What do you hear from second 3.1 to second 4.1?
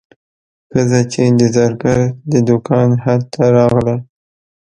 ته راغله.